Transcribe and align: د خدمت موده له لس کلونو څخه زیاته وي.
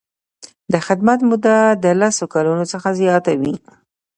د 0.71 0.73
خدمت 0.87 1.19
موده 1.29 1.57
له 1.83 1.91
لس 2.01 2.17
کلونو 2.33 2.63
څخه 2.73 2.89
زیاته 2.99 3.31
وي. 3.41 3.55